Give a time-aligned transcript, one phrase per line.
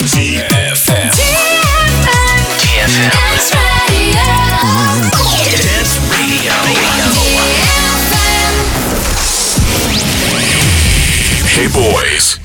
[0.00, 1.12] DFM.
[2.80, 3.52] Dance
[3.90, 4.24] Radio.
[5.60, 6.52] Dance Radio.
[11.44, 12.40] Hey boys.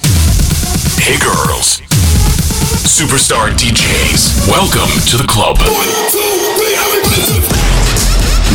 [0.99, 1.79] Hey girls.
[2.83, 4.49] Superstar DJs.
[4.49, 5.57] Welcome to the club.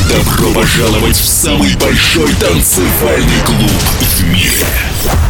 [0.09, 5.30] Добро пожаловать в самый большой танцевальный клуб в мире.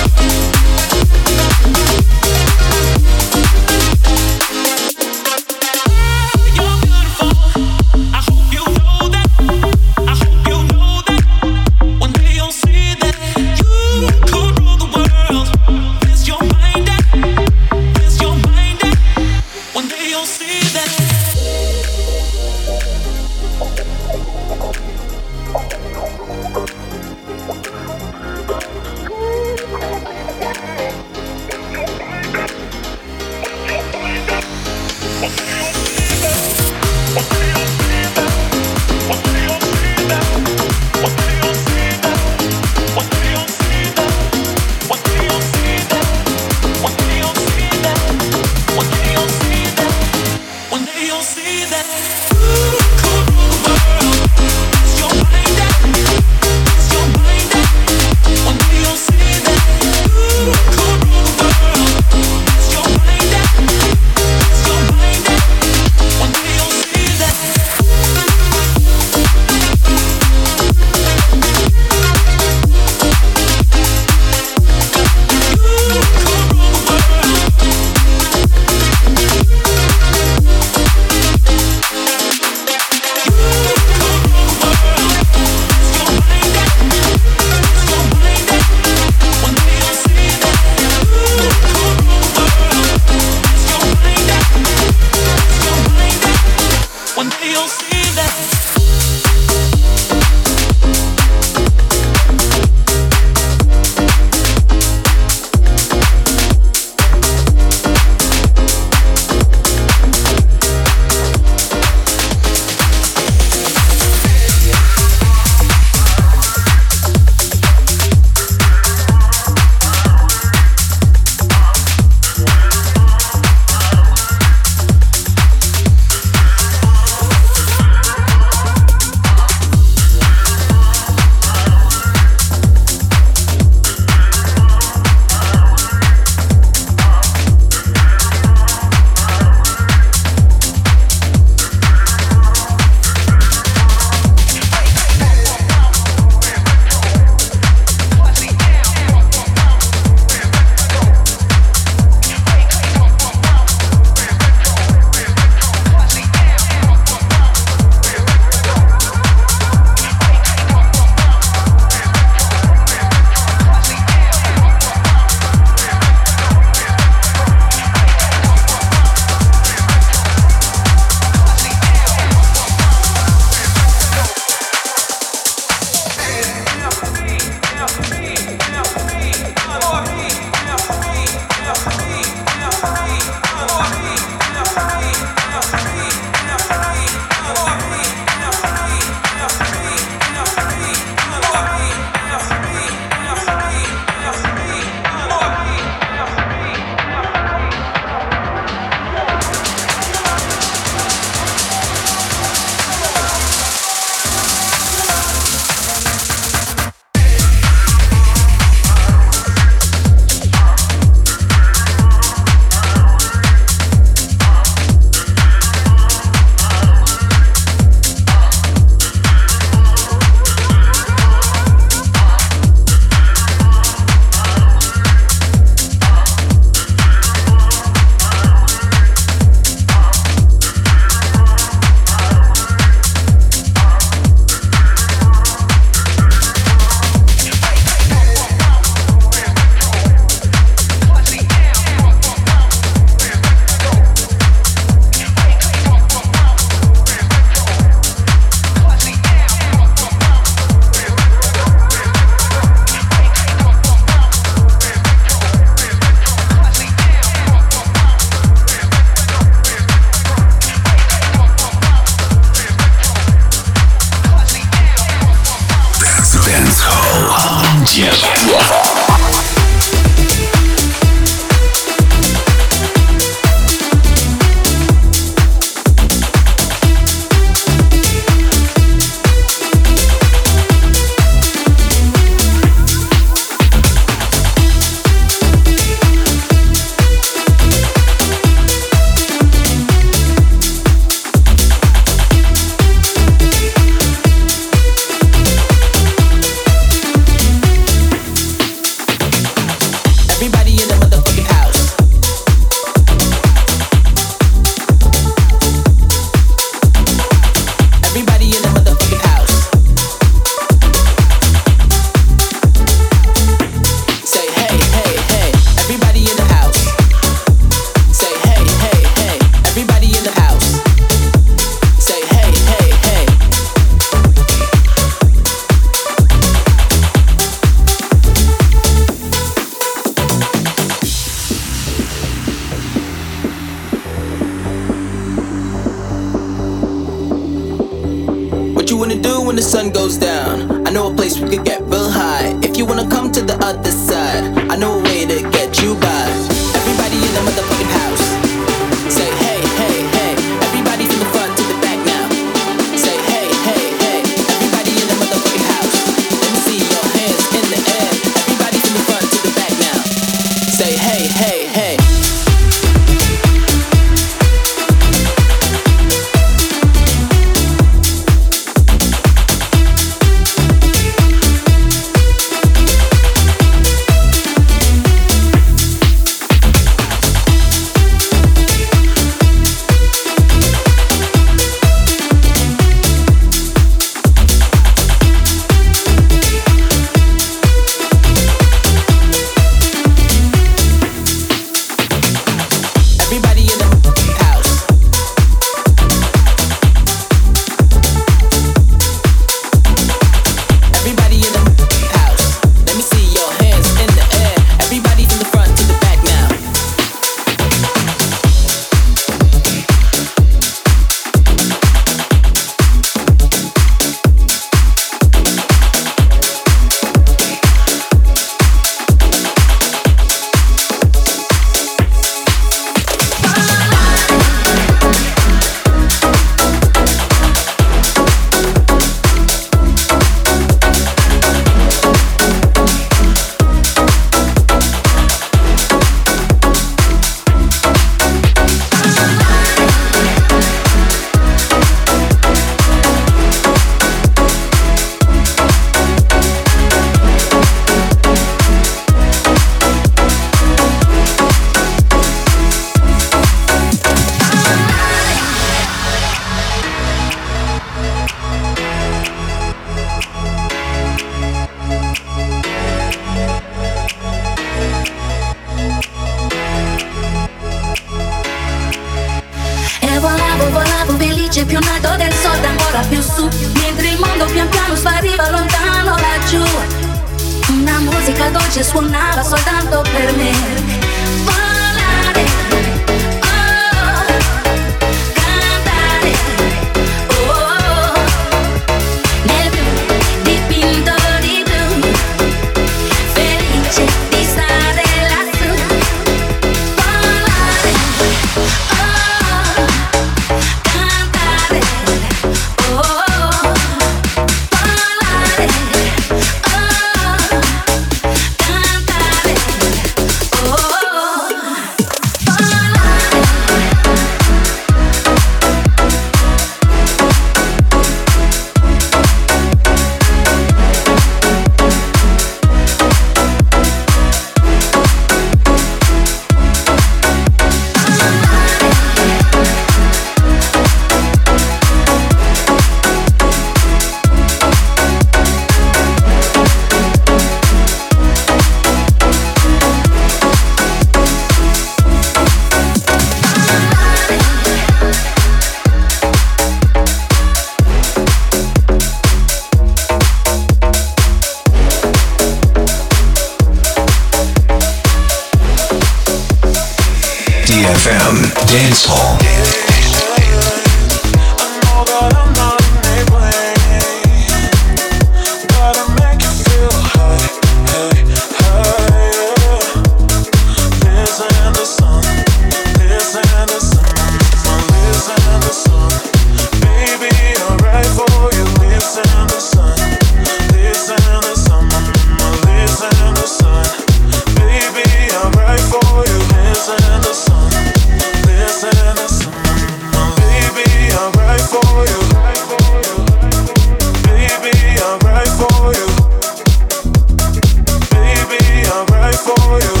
[599.46, 600.00] for you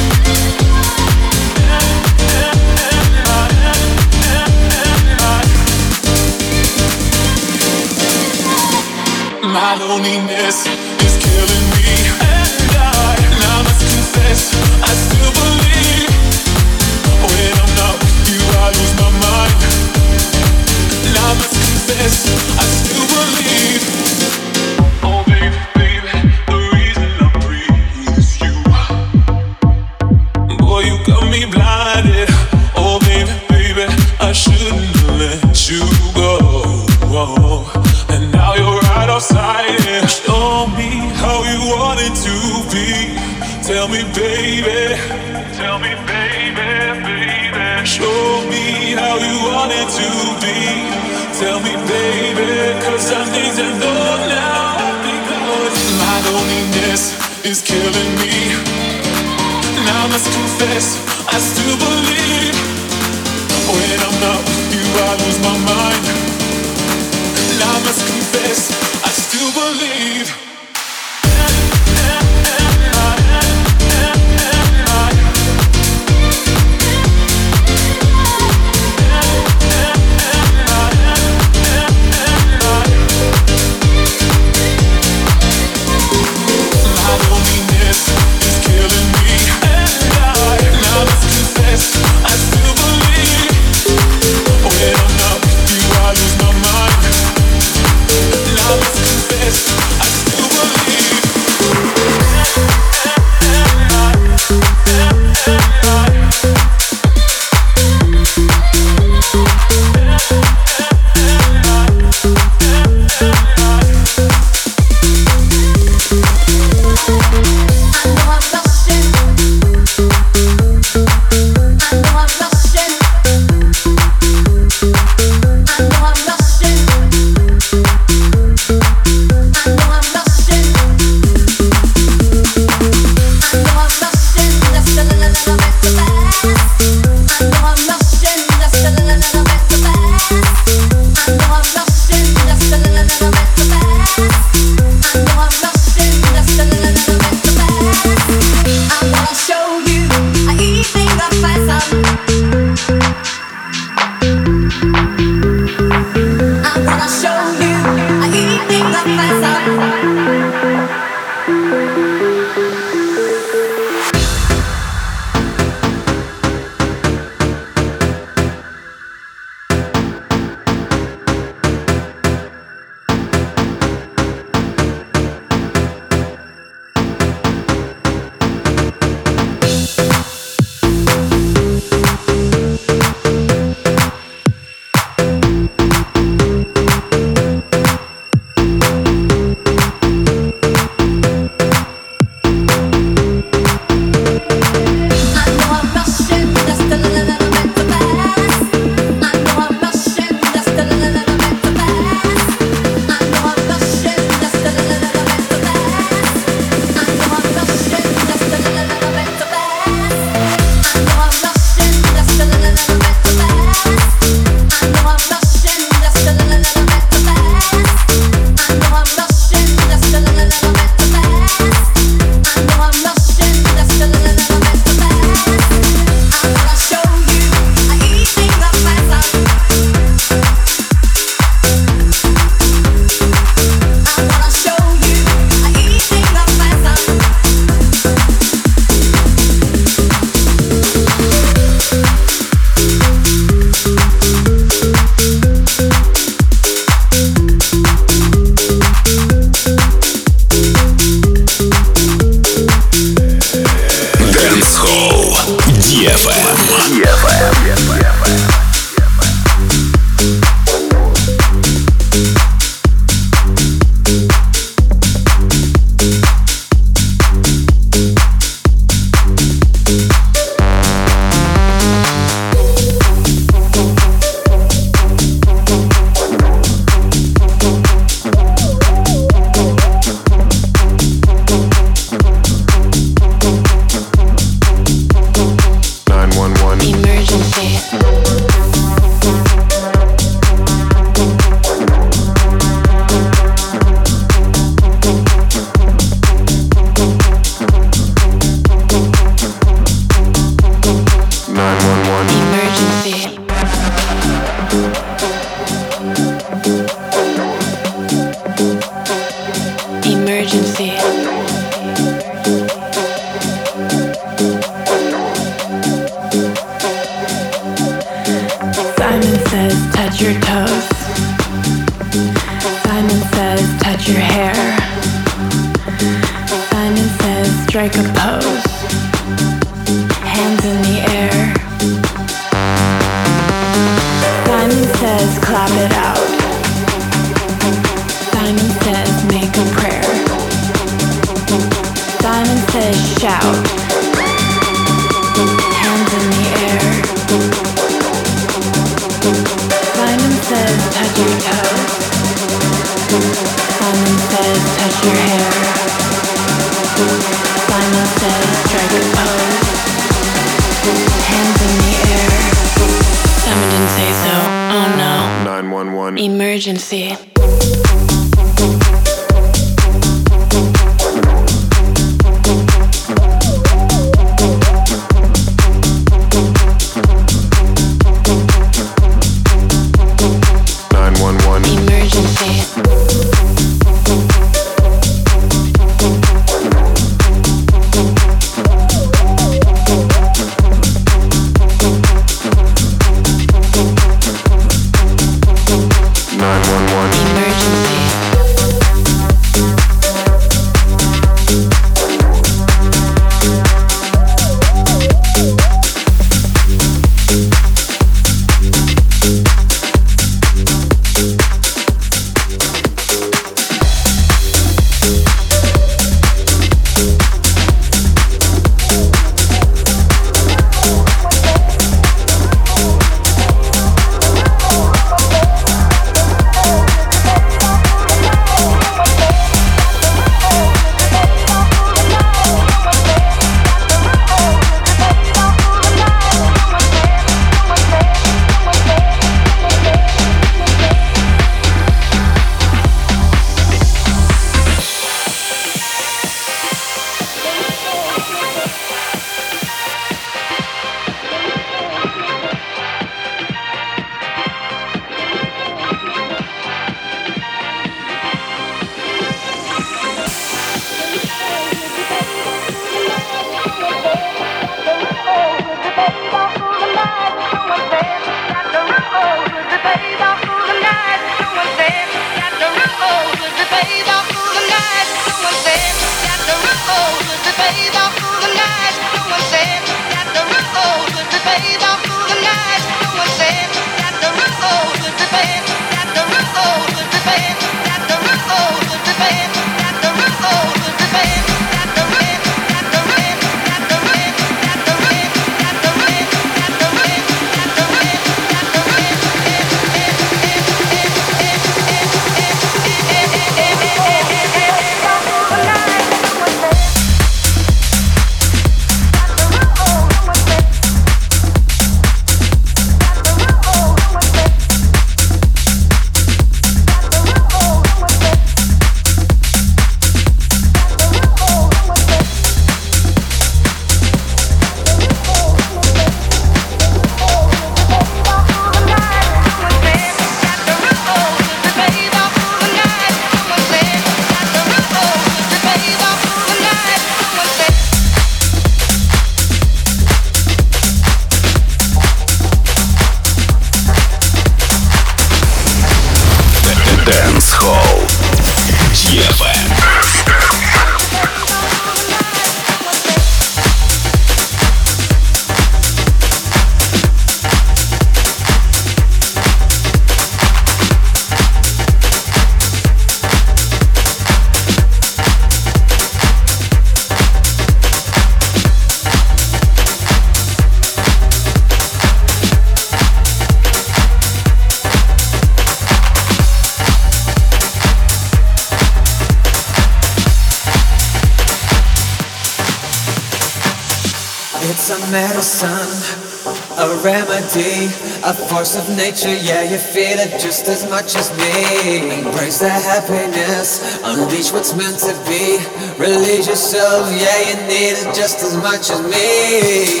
[588.66, 592.18] force of nature, yeah, you feel it just as much as me.
[592.18, 595.58] Embrace the happiness, unleash what's meant to be.
[596.02, 600.00] Release yourself, yeah, you need it just as much as me.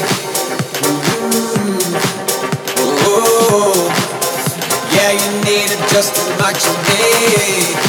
[0.82, 1.46] Mm-hmm.
[4.96, 7.85] Yeah, you need it just as much as me.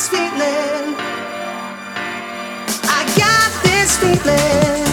[0.00, 0.96] this feeling.
[2.88, 4.89] I got this feeling.